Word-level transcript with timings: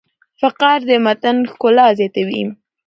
فقره 0.39 0.73
د 0.89 0.91
متن 1.05 1.37
ښکلا 1.51 1.87
زیاتوي. 1.99 2.43